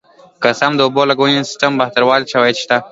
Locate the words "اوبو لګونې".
0.85-1.47